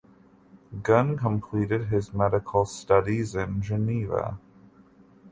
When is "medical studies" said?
2.11-3.35